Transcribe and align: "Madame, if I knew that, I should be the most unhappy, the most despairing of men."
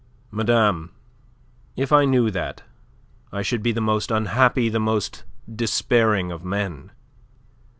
"Madame, 0.31 0.89
if 1.75 1.91
I 1.91 2.05
knew 2.05 2.31
that, 2.31 2.63
I 3.31 3.43
should 3.43 3.61
be 3.61 3.71
the 3.71 3.81
most 3.81 4.09
unhappy, 4.09 4.67
the 4.67 4.79
most 4.79 5.25
despairing 5.55 6.31
of 6.31 6.43
men." 6.43 6.89